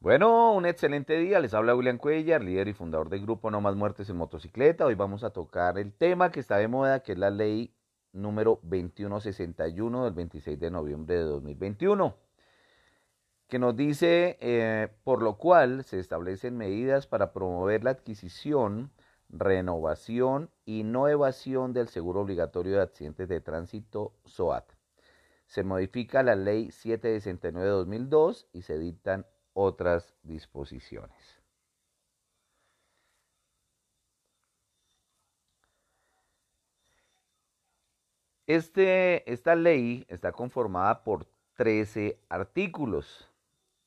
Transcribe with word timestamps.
Bueno, 0.00 0.52
un 0.52 0.66
excelente 0.66 1.16
día. 1.18 1.40
Les 1.40 1.54
habla 1.54 1.74
William 1.74 1.98
Cuellar, 1.98 2.44
líder 2.44 2.68
y 2.68 2.74
fundador 2.74 3.08
del 3.08 3.22
grupo 3.22 3.50
No 3.50 3.60
Más 3.60 3.74
Muertes 3.76 4.08
en 4.10 4.16
Motocicleta. 4.16 4.84
Hoy 4.84 4.94
vamos 4.94 5.24
a 5.24 5.30
tocar 5.30 5.78
el 5.78 5.92
tema 5.92 6.30
que 6.30 6.40
está 6.40 6.58
de 6.58 6.68
moda, 6.68 7.00
que 7.02 7.12
es 7.12 7.18
la 7.18 7.30
ley 7.30 7.74
número 8.12 8.60
2161 8.62 10.04
del 10.04 10.12
26 10.12 10.60
de 10.60 10.70
noviembre 10.70 11.16
de 11.16 11.22
2021, 11.22 12.14
que 13.48 13.58
nos 13.58 13.74
dice, 13.74 14.36
eh, 14.40 14.88
por 15.02 15.22
lo 15.22 15.38
cual 15.38 15.82
se 15.84 15.98
establecen 15.98 16.56
medidas 16.58 17.06
para 17.06 17.32
promover 17.32 17.82
la 17.82 17.90
adquisición, 17.90 18.92
renovación 19.30 20.50
y 20.66 20.84
no 20.84 21.08
evasión 21.08 21.72
del 21.72 21.88
seguro 21.88 22.20
obligatorio 22.20 22.76
de 22.76 22.82
accidentes 22.82 23.28
de 23.28 23.40
tránsito 23.40 24.12
SOAT. 24.26 24.72
Se 25.46 25.64
modifica 25.64 26.22
la 26.22 26.34
ley 26.36 26.70
769 26.70 27.66
de 27.66 27.72
2002 27.72 28.48
y 28.52 28.62
se 28.62 28.78
dictan 28.78 29.26
otras 29.56 30.14
disposiciones. 30.22 31.40
Este, 38.46 39.32
esta 39.32 39.54
ley 39.54 40.04
está 40.08 40.30
conformada 40.32 41.02
por 41.02 41.26
13 41.54 42.20
artículos. 42.28 43.30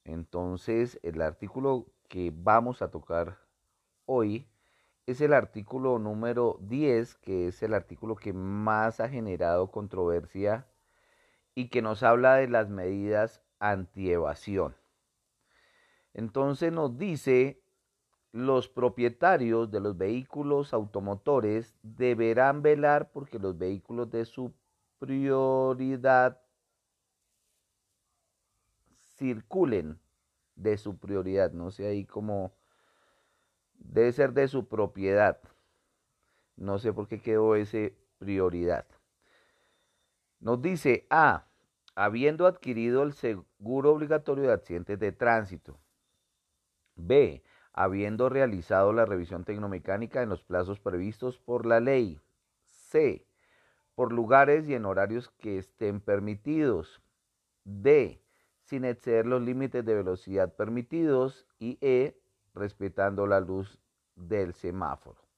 Entonces, 0.06 1.00
el 1.04 1.22
artículo 1.22 1.86
que 2.08 2.34
vamos 2.36 2.82
a 2.82 2.90
tocar 2.90 3.38
hoy 4.06 4.48
es 5.06 5.22
el 5.22 5.34
artículo 5.34 6.00
número 6.00 6.58
10, 6.62 7.14
que 7.16 7.48
es 7.48 7.62
el 7.62 7.76
artículo 7.76 8.16
que 8.16 8.34
más 8.34 9.00
ha 9.00 9.08
generado 9.08 9.70
controversia 9.70 10.66
y 11.54 11.70
que 11.70 11.84
nos 11.84 12.02
habla 12.02 12.36
de 12.36 12.48
las 12.48 12.70
medidas 12.70 13.44
antievasión. 13.60 14.76
Entonces 16.14 16.72
nos 16.72 16.98
dice, 16.98 17.62
los 18.32 18.70
propietarios 18.70 19.72
de 19.72 19.80
los 19.80 19.98
vehículos 19.98 20.74
automotores 20.74 21.76
deberán 21.82 22.62
velar 22.62 23.12
porque 23.12 23.40
los 23.40 23.58
vehículos 23.58 24.10
de 24.12 24.26
su 24.26 24.54
prioridad 25.00 26.40
circulen 29.18 30.00
de 30.56 30.78
su 30.78 30.98
prioridad, 30.98 31.52
no 31.52 31.72
sé 31.72 31.88
ahí 31.88 32.06
como 32.06 32.54
debe 33.74 34.12
ser 34.12 34.34
de 34.34 34.48
su 34.48 34.68
propiedad. 34.68 35.40
No 36.56 36.78
sé 36.78 36.92
por 36.92 37.08
qué 37.08 37.22
quedó 37.22 37.56
ese 37.56 37.98
prioridad. 38.18 38.86
Nos 40.42 40.62
dice 40.62 41.08
A, 41.10 41.48
habiendo 41.96 42.46
adquirido 42.46 43.04
el 43.04 43.14
seguro 43.14 43.94
obligatorio 43.94 44.46
de 44.46 44.54
accidentes 44.54 45.00
de 45.00 45.12
tránsito. 45.12 45.80
B. 47.00 47.44
Habiendo 47.74 48.30
realizado 48.30 48.94
la 48.94 49.06
revisión 49.06 49.46
tecnomecánica 49.46 50.22
en 50.22 50.30
los 50.30 50.44
plazos 50.44 50.80
previstos 50.80 51.40
por 51.40 51.66
la 51.66 51.80
ley. 51.80 52.20
C. 52.66 53.26
Por 53.96 54.12
lugares 54.12 54.68
y 54.68 54.76
en 54.76 54.86
horarios 54.86 55.30
que 55.40 55.58
estén 55.58 56.02
permitidos. 56.02 57.02
D. 57.64 58.22
Sin 58.62 58.86
exceder 58.86 59.26
los 59.26 59.42
límites 59.42 59.86
de 59.86 59.96
velocidad 59.96 60.54
permitidos. 60.56 61.48
Y 61.60 61.78
E. 61.82 62.20
Respetando 62.54 63.28
la 63.28 63.40
luz 63.40 63.80
del 64.16 64.54
semáforo. 64.54 65.30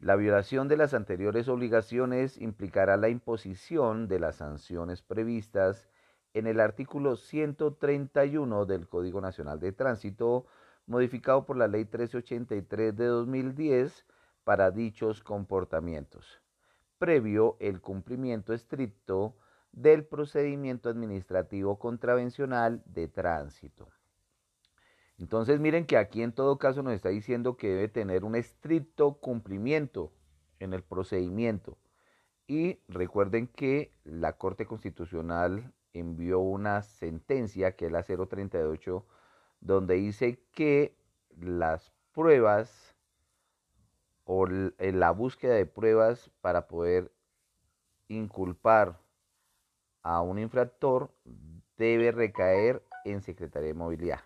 La 0.00 0.14
violación 0.14 0.68
de 0.68 0.76
las 0.76 0.94
anteriores 0.94 1.48
obligaciones 1.48 2.40
implicará 2.40 2.96
la 2.96 3.08
imposición 3.08 4.06
de 4.06 4.20
las 4.20 4.36
sanciones 4.36 5.02
previstas 5.02 5.88
en 6.34 6.46
el 6.46 6.60
artículo 6.60 7.16
131 7.16 8.64
del 8.64 8.88
Código 8.88 9.20
Nacional 9.20 9.58
de 9.58 9.72
Tránsito, 9.72 10.46
modificado 10.88 11.46
por 11.46 11.56
la 11.56 11.68
Ley 11.68 11.82
1383 11.82 12.96
de 12.96 13.06
2010 13.06 14.06
para 14.42 14.70
dichos 14.70 15.22
comportamientos, 15.22 16.42
previo 16.98 17.56
el 17.60 17.80
cumplimiento 17.80 18.52
estricto 18.52 19.36
del 19.70 20.04
procedimiento 20.04 20.88
administrativo 20.88 21.78
contravencional 21.78 22.82
de 22.86 23.06
tránsito. 23.06 23.88
Entonces 25.18 25.60
miren 25.60 25.84
que 25.84 25.96
aquí 25.96 26.22
en 26.22 26.32
todo 26.32 26.58
caso 26.58 26.82
nos 26.82 26.94
está 26.94 27.10
diciendo 27.10 27.56
que 27.56 27.68
debe 27.68 27.88
tener 27.88 28.24
un 28.24 28.34
estricto 28.34 29.14
cumplimiento 29.14 30.12
en 30.58 30.72
el 30.72 30.82
procedimiento. 30.82 31.76
Y 32.46 32.80
recuerden 32.88 33.46
que 33.46 33.92
la 34.04 34.38
Corte 34.38 34.64
Constitucional 34.64 35.74
envió 35.92 36.38
una 36.38 36.82
sentencia, 36.82 37.76
que 37.76 37.86
es 37.86 37.92
la 37.92 38.04
038, 38.04 39.06
donde 39.60 39.94
dice 39.94 40.38
que 40.52 40.96
las 41.36 41.92
pruebas 42.12 42.94
o 44.24 44.46
la 44.46 45.10
búsqueda 45.10 45.54
de 45.54 45.66
pruebas 45.66 46.30
para 46.40 46.68
poder 46.68 47.10
inculpar 48.08 48.98
a 50.02 50.20
un 50.20 50.38
infractor 50.38 51.10
debe 51.76 52.12
recaer 52.12 52.82
en 53.04 53.22
Secretaría 53.22 53.68
de 53.68 53.74
Movilidad. 53.74 54.20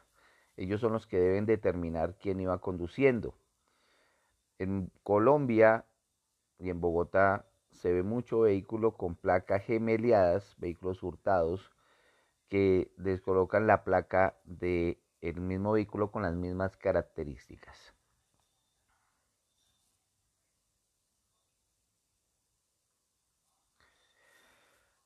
Ellos 0.56 0.80
son 0.80 0.92
los 0.92 1.06
que 1.06 1.18
deben 1.18 1.46
determinar 1.46 2.16
quién 2.18 2.40
iba 2.40 2.58
conduciendo. 2.58 3.34
En 4.58 4.90
Colombia 5.02 5.84
y 6.58 6.70
en 6.70 6.80
Bogotá 6.80 7.46
se 7.72 7.92
ve 7.92 8.02
mucho 8.02 8.40
vehículo 8.40 8.96
con 8.96 9.16
placas 9.16 9.64
gemeliadas, 9.64 10.54
vehículos 10.58 11.02
hurtados, 11.02 11.70
que 12.48 12.92
descolocan 12.96 13.66
la 13.66 13.82
placa 13.82 14.36
del 14.44 14.98
el 15.22 15.40
mismo 15.40 15.72
vehículo 15.72 16.10
con 16.10 16.22
las 16.22 16.34
mismas 16.34 16.76
características. 16.76 17.94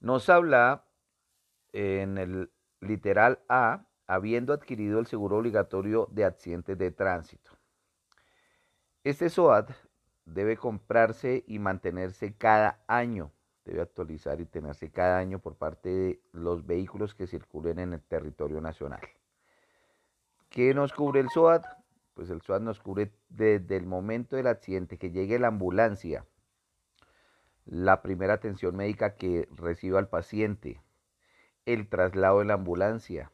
Nos 0.01 0.29
habla 0.29 0.85
en 1.73 2.19
el 2.19 2.51
literal 2.81 3.41
A 3.49 3.87
habiendo 4.07 4.53
adquirido 4.53 5.01
el 5.01 5.07
seguro 5.07 5.39
obligatorio 5.39 6.09
de 6.13 6.25
accidentes 6.25 6.79
de 6.79 6.91
tránsito. 6.93 7.51
Este 9.05 9.29
SOAT 9.29 9.71
debe 10.25 10.57
comprarse 10.57 11.45
y 11.47 11.59
mantenerse 11.59 12.37
cada 12.37 12.85
año, 12.87 13.33
debe 13.65 13.83
actualizar 13.83 14.41
y 14.41 14.47
tenerse 14.47 14.91
cada 14.91 15.19
año 15.19 15.41
por 15.41 15.57
parte 15.57 15.89
de 15.89 16.21
los 16.33 16.65
vehículos 16.65 17.15
que 17.15 17.27
circulen 17.27 17.79
en 17.81 17.93
el 17.95 18.03
territorio 18.03 18.61
nacional. 18.61 19.01
¿Qué 20.57 20.73
nos 20.73 20.95
cubre 20.95 21.21
el 21.21 21.29
SOAT? 21.29 21.67
Pues 22.15 22.31
el 22.31 22.41
SOAT 22.41 22.63
nos 22.63 22.81
cubre 22.81 23.13
desde 23.29 23.77
el 23.77 23.85
momento 23.85 24.37
del 24.37 24.47
accidente, 24.47 24.97
que 24.97 25.11
llegue 25.11 25.39
la 25.39 25.49
ambulancia, 25.49 26.25
la 27.67 28.01
primera 28.01 28.33
atención 28.33 28.75
médica 28.75 29.17
que 29.17 29.51
reciba 29.55 29.99
al 29.99 30.09
paciente, 30.09 30.81
el 31.67 31.91
traslado 31.91 32.39
de 32.39 32.47
la 32.47 32.55
ambulancia, 32.55 33.33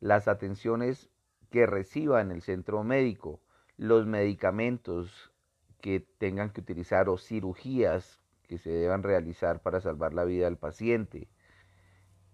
las 0.00 0.28
atenciones 0.28 1.08
que 1.48 1.64
reciba 1.64 2.20
en 2.20 2.30
el 2.30 2.42
centro 2.42 2.84
médico, 2.84 3.40
los 3.78 4.04
medicamentos 4.04 5.32
que 5.80 6.00
tengan 6.18 6.50
que 6.50 6.60
utilizar 6.60 7.08
o 7.08 7.16
cirugías 7.16 8.20
que 8.48 8.58
se 8.58 8.68
deban 8.68 9.02
realizar 9.02 9.62
para 9.62 9.80
salvar 9.80 10.12
la 10.12 10.24
vida 10.24 10.44
del 10.44 10.58
paciente. 10.58 11.30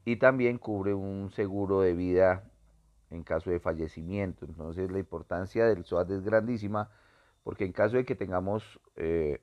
Y 0.04 0.16
también 0.16 0.58
cubre 0.58 0.94
un 0.94 1.30
seguro 1.30 1.80
de 1.80 1.94
vida 1.94 2.50
en 3.10 3.22
caso 3.22 3.50
de 3.50 3.60
fallecimiento. 3.60 4.44
Entonces 4.44 4.90
la 4.90 4.98
importancia 4.98 5.66
del 5.66 5.84
SOAT 5.84 6.10
es 6.10 6.22
grandísima 6.22 6.90
porque 7.42 7.64
en 7.64 7.72
caso 7.72 7.96
de 7.96 8.04
que 8.04 8.16
tengamos 8.16 8.80
eh, 8.96 9.40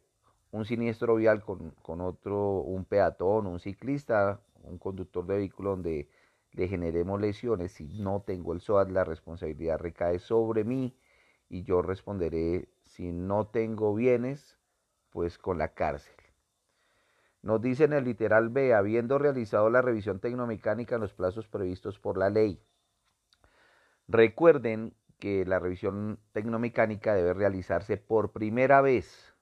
un 0.51 0.65
siniestro 0.65 1.15
vial 1.15 1.41
con, 1.41 2.01
otro, 2.01 2.59
un 2.61 2.85
peatón, 2.85 3.47
un 3.47 3.59
ciclista, 3.59 4.41
un 4.63 4.77
conductor 4.77 5.25
de 5.25 5.37
vehículo 5.37 5.71
donde 5.71 6.09
le 6.51 6.67
generemos 6.67 7.19
lesiones, 7.19 7.71
si 7.71 7.87
no 7.87 8.21
tengo 8.25 8.53
el 8.53 8.61
SOAT, 8.61 8.89
la 8.89 9.03
responsabilidad 9.03 9.79
recae 9.79 10.19
sobre 10.19 10.63
mí 10.63 10.95
y 11.49 11.63
yo 11.63 11.81
responderé 11.81 12.67
si 12.85 13.11
no 13.11 13.47
tengo 13.47 13.95
bienes, 13.95 14.57
pues 15.09 15.37
con 15.37 15.57
la 15.57 15.69
cárcel. 15.69 16.13
Nos 17.41 17.61
dice 17.61 17.85
en 17.85 17.93
el 17.93 18.05
literal 18.05 18.49
B, 18.49 18.73
habiendo 18.73 19.17
realizado 19.17 19.69
la 19.69 19.81
revisión 19.81 20.19
tecnomecánica 20.19 20.95
en 20.95 21.01
los 21.01 21.13
plazos 21.13 21.47
previstos 21.47 21.99
por 21.99 22.17
la 22.17 22.29
ley. 22.29 22.61
Recuerden 24.13 24.93
que 25.17 25.43
la 25.43 25.57
revisión 25.57 26.19
tecnomecánica 26.33 27.15
debe 27.15 27.33
realizarse 27.33 27.97
por 27.97 28.31
primera 28.31 28.79
vez 28.79 29.35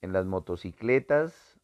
en 0.00 0.14
las 0.14 0.24
motocicletas 0.24 1.60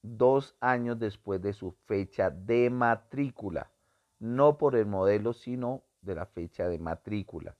dos 0.00 0.56
años 0.60 0.98
después 0.98 1.42
de 1.42 1.52
su 1.52 1.72
fecha 1.86 2.30
de 2.30 2.70
matrícula 2.70 3.70
no 4.18 4.56
por 4.56 4.76
el 4.76 4.86
modelo, 4.86 5.34
sino 5.34 5.82
de 6.00 6.14
la 6.14 6.24
fecha 6.24 6.68
de 6.68 6.78
matrícula. 6.78 7.54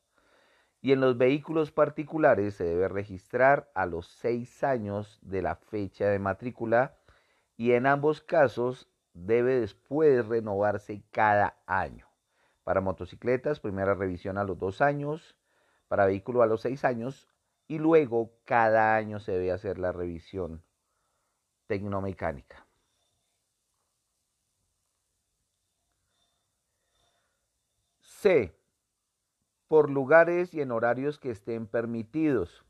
Y 0.81 0.93
en 0.93 1.03
los 1.03 1.19
vehículos 1.19 1.71
particulares 1.71 2.55
se 2.55 2.65
debe 2.65 2.88
registrar 2.88 3.71
a 3.75 3.85
los 3.85 4.06
seis 4.06 4.65
años 4.65 5.19
de 5.21 5.43
la 5.43 5.56
fecha 5.56 6.06
de 6.06 6.19
matrícula 6.19 6.97
y 7.59 7.73
en 7.73 7.87
ambos 7.87 8.23
casos 8.23 8.88
debe 9.12 9.61
después 9.61 10.25
renovarse 10.27 11.03
cada 11.11 11.59
año. 11.67 12.12
Para 12.64 12.81
motocicletas, 12.81 13.61
primera 13.61 13.94
revisión 13.94 14.38
a 14.38 14.44
los 14.44 14.59
dos 14.59 14.81
años, 14.81 15.37
para 15.88 16.06
vehículo 16.06 16.43
a 16.43 16.47
los 16.47 16.62
seis 16.62 16.85
años 16.85 17.29
y 17.67 17.79
luego 17.79 18.32
cada 18.44 18.97
año 18.97 19.19
se 19.19 19.32
debe 19.32 19.53
hacer 19.53 19.79
la 19.79 19.93
revisión 19.93 20.62
tecnomecánica. 21.67 22.67
C. 28.00 28.55
Por 29.67 29.91
lugares 29.91 30.55
y 30.55 30.61
en 30.61 30.70
horarios 30.70 31.19
que 31.19 31.31
estén 31.31 31.67
permitidos. 31.67 32.64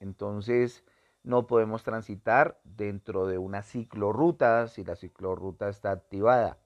Entonces, 0.00 0.82
no 1.22 1.46
podemos 1.46 1.82
transitar 1.82 2.58
dentro 2.64 3.26
de 3.26 3.38
una 3.38 3.62
ciclorruta 3.62 4.68
si 4.68 4.84
la 4.84 4.96
ciclorruta 4.96 5.68
está 5.68 5.90
activada. 5.90 6.58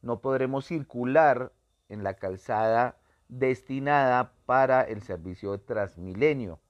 No 0.00 0.20
podremos 0.20 0.66
circular 0.66 1.52
en 1.88 2.02
la 2.04 2.14
calzada 2.14 2.98
destinada 3.28 4.32
para 4.46 4.82
el 4.82 5.02
servicio 5.02 5.52
de 5.52 5.58
Transmilenio. 5.58 6.60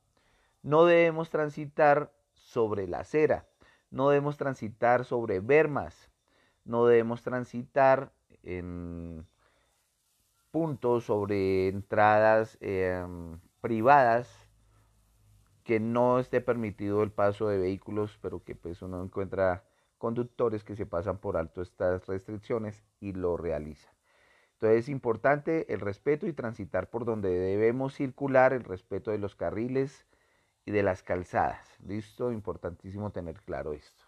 No 0.62 0.84
debemos 0.84 1.30
transitar 1.30 2.12
sobre 2.34 2.86
la 2.88 3.00
acera, 3.00 3.46
no 3.90 4.08
debemos 4.10 4.36
transitar 4.36 5.04
sobre 5.04 5.40
bermas, 5.40 6.10
no 6.64 6.86
debemos 6.86 7.22
transitar 7.22 8.12
en 8.42 9.26
puntos 10.50 11.04
sobre 11.04 11.68
entradas 11.68 12.56
em, 12.60 13.38
privadas 13.60 14.28
que 15.64 15.80
no 15.80 16.18
esté 16.18 16.40
permitido 16.40 17.02
el 17.02 17.10
paso 17.10 17.48
de 17.48 17.58
vehículos, 17.58 18.18
pero 18.22 18.42
que 18.44 18.54
pues 18.54 18.82
uno 18.82 19.02
encuentra 19.02 19.64
conductores 19.98 20.62
que 20.64 20.76
se 20.76 20.86
pasan 20.86 21.18
por 21.18 21.36
alto 21.36 21.60
estas 21.60 22.06
restricciones 22.06 22.84
y 23.00 23.12
lo 23.12 23.36
realizan. 23.36 23.95
Entonces 24.56 24.84
es 24.84 24.88
importante 24.88 25.70
el 25.72 25.80
respeto 25.80 26.26
y 26.26 26.32
transitar 26.32 26.88
por 26.88 27.04
donde 27.04 27.28
debemos 27.28 27.94
circular, 27.94 28.54
el 28.54 28.64
respeto 28.64 29.10
de 29.10 29.18
los 29.18 29.36
carriles 29.36 30.06
y 30.64 30.70
de 30.70 30.82
las 30.82 31.02
calzadas. 31.02 31.68
¿Listo? 31.86 32.32
Importantísimo 32.32 33.12
tener 33.12 33.42
claro 33.42 33.74
esto. 33.74 34.04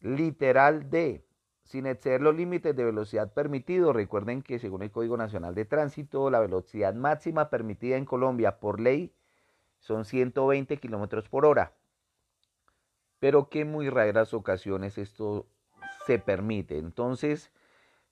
Literal 0.00 0.90
D 0.90 1.24
sin 1.62 1.86
exceder 1.86 2.20
los 2.20 2.34
límites 2.34 2.74
de 2.74 2.84
velocidad 2.84 3.32
permitidos. 3.32 3.94
Recuerden 3.94 4.42
que 4.42 4.58
según 4.58 4.82
el 4.82 4.90
Código 4.90 5.16
Nacional 5.16 5.54
de 5.54 5.66
Tránsito, 5.66 6.30
la 6.30 6.40
velocidad 6.40 6.94
máxima 6.94 7.48
permitida 7.48 7.96
en 7.96 8.06
Colombia 8.06 8.58
por 8.58 8.80
ley 8.80 9.14
son 9.78 10.04
120 10.04 10.78
kilómetros 10.78 11.28
por 11.28 11.46
hora. 11.46 11.74
Pero 13.20 13.50
que 13.50 13.60
en 13.60 13.70
muy 13.70 13.88
raras 13.88 14.34
ocasiones 14.34 14.98
esto 14.98 15.46
se 16.08 16.18
permite. 16.18 16.78
Entonces, 16.78 17.50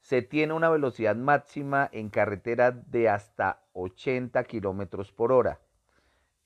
se 0.01 0.21
tiene 0.21 0.53
una 0.53 0.69
velocidad 0.69 1.17
máxima 1.17 1.89
en 1.93 2.11
carretera 2.11 2.71
de 2.71 3.09
hasta 3.09 3.63
80 3.73 4.45
kilómetros 4.45 5.13
por 5.13 5.33
hora. 5.33 5.61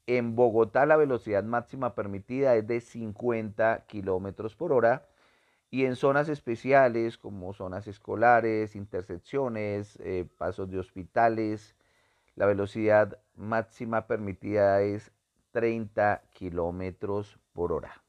En 0.07 0.37
Bogotá 0.37 0.87
la 0.87 0.97
velocidad 0.97 1.43
máxima 1.43 1.97
permitida 1.97 2.55
es 2.55 2.69
de 2.69 2.81
50 2.81 3.87
kilómetros 3.89 4.55
por 4.55 4.73
hora 4.73 5.09
y 5.73 5.87
en 5.87 5.97
zonas 5.97 6.29
especiales 6.29 7.19
como 7.19 7.53
zonas 7.53 7.89
escolares, 7.89 8.77
intersecciones, 8.77 9.99
eh, 10.05 10.29
pasos 10.39 10.71
de 10.71 10.79
hospitales, 10.79 11.75
la 12.37 12.47
velocidad 12.47 13.19
máxima 13.35 14.07
permitida 14.07 14.83
es 14.83 15.11
30 15.51 16.23
kilómetros 16.33 17.41
por 17.53 17.73
hora. 17.73 18.05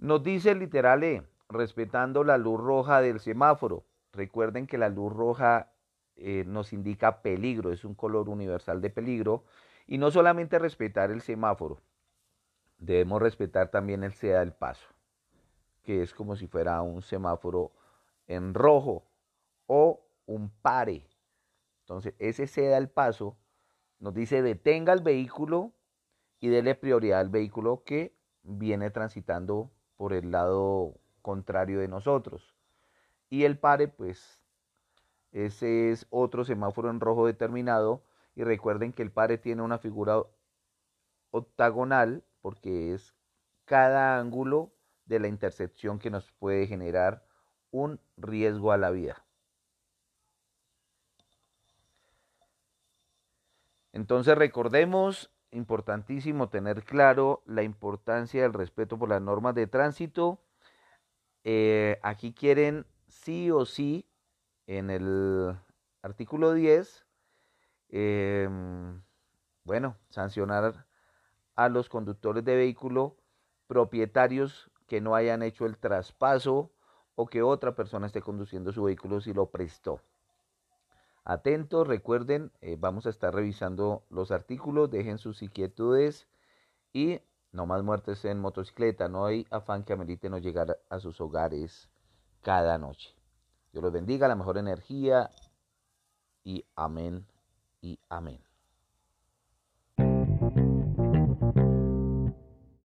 Nos 0.00 0.22
dice 0.22 0.54
literal 0.54 1.04
E, 1.04 1.22
respetando 1.50 2.24
la 2.24 2.38
luz 2.38 2.58
roja 2.58 3.02
del 3.02 3.20
semáforo. 3.20 3.84
Recuerden 4.12 4.66
que 4.66 4.78
la 4.78 4.88
luz 4.88 5.12
roja 5.12 5.74
eh, 6.16 6.44
nos 6.46 6.72
indica 6.72 7.20
peligro, 7.20 7.70
es 7.70 7.84
un 7.84 7.94
color 7.94 8.30
universal 8.30 8.80
de 8.80 8.88
peligro. 8.88 9.44
Y 9.86 9.98
no 9.98 10.10
solamente 10.10 10.58
respetar 10.58 11.10
el 11.10 11.20
semáforo, 11.20 11.82
debemos 12.78 13.20
respetar 13.20 13.70
también 13.70 14.02
el 14.02 14.14
sea 14.14 14.40
del 14.40 14.54
paso, 14.54 14.88
que 15.82 16.00
es 16.02 16.14
como 16.14 16.34
si 16.34 16.46
fuera 16.46 16.80
un 16.80 17.02
semáforo 17.02 17.70
en 18.26 18.54
rojo 18.54 19.04
o 19.66 20.00
un 20.24 20.48
pare. 20.62 21.06
Entonces, 21.80 22.14
ese 22.18 22.46
ceda 22.46 22.78
el 22.78 22.88
paso 22.88 23.36
nos 23.98 24.14
dice 24.14 24.40
detenga 24.40 24.94
el 24.94 25.02
vehículo 25.02 25.74
y 26.40 26.48
dele 26.48 26.74
prioridad 26.74 27.20
al 27.20 27.28
vehículo 27.28 27.82
que 27.84 28.16
viene 28.42 28.88
transitando 28.88 29.70
por 30.00 30.14
el 30.14 30.30
lado 30.30 30.94
contrario 31.20 31.78
de 31.78 31.86
nosotros. 31.86 32.54
Y 33.28 33.44
el 33.44 33.58
pare, 33.58 33.86
pues, 33.86 34.42
ese 35.30 35.90
es 35.90 36.06
otro 36.08 36.42
semáforo 36.46 36.88
en 36.88 37.00
rojo 37.00 37.26
determinado. 37.26 38.02
Y 38.34 38.42
recuerden 38.44 38.94
que 38.94 39.02
el 39.02 39.12
pare 39.12 39.36
tiene 39.36 39.60
una 39.60 39.76
figura 39.76 40.22
octagonal 41.32 42.24
porque 42.40 42.94
es 42.94 43.14
cada 43.66 44.18
ángulo 44.18 44.72
de 45.04 45.20
la 45.20 45.28
intersección 45.28 45.98
que 45.98 46.08
nos 46.08 46.32
puede 46.32 46.66
generar 46.66 47.22
un 47.70 48.00
riesgo 48.16 48.72
a 48.72 48.78
la 48.78 48.90
vida. 48.90 49.22
Entonces 53.92 54.34
recordemos, 54.38 55.30
importantísimo 55.52 56.48
tener 56.48 56.84
claro 56.84 57.42
la 57.46 57.62
importancia 57.62 58.42
del 58.42 58.52
respeto 58.52 58.98
por 58.98 59.08
las 59.08 59.22
normas 59.22 59.54
de 59.54 59.66
tránsito. 59.66 60.40
Eh, 61.44 61.98
aquí 62.02 62.32
quieren 62.32 62.86
sí 63.08 63.50
o 63.50 63.64
sí 63.64 64.06
en 64.66 64.90
el 64.90 65.56
artículo 66.02 66.52
10, 66.52 67.06
em, 67.88 69.02
bueno, 69.64 69.96
sancionar 70.10 70.86
a 71.56 71.68
los 71.68 71.88
conductores 71.88 72.44
de 72.44 72.56
vehículo 72.56 73.16
propietarios 73.66 74.70
que 74.86 75.00
no 75.00 75.14
hayan 75.14 75.42
hecho 75.42 75.66
el 75.66 75.76
traspaso 75.78 76.72
o 77.14 77.26
que 77.26 77.42
otra 77.42 77.74
persona 77.74 78.06
esté 78.06 78.22
conduciendo 78.22 78.72
su 78.72 78.84
vehículo 78.84 79.20
si 79.20 79.32
lo 79.32 79.50
prestó. 79.50 80.00
Atentos, 81.24 81.86
recuerden, 81.86 82.50
eh, 82.60 82.76
vamos 82.78 83.06
a 83.06 83.10
estar 83.10 83.34
revisando 83.34 84.04
los 84.10 84.30
artículos, 84.30 84.90
dejen 84.90 85.18
sus 85.18 85.42
inquietudes 85.42 86.28
y 86.92 87.20
no 87.52 87.66
más 87.66 87.82
muertes 87.82 88.24
en 88.24 88.40
motocicleta, 88.40 89.08
no 89.08 89.26
hay 89.26 89.46
afán 89.50 89.84
que 89.84 89.92
amerite 89.92 90.30
no 90.30 90.38
llegar 90.38 90.78
a 90.88 90.98
sus 90.98 91.20
hogares 91.20 91.90
cada 92.42 92.78
noche. 92.78 93.14
Dios 93.72 93.82
los 93.82 93.92
bendiga, 93.92 94.28
la 94.28 94.36
mejor 94.36 94.58
energía 94.58 95.30
y 96.42 96.64
amén 96.74 97.26
y 97.80 97.98
amén. 98.08 98.49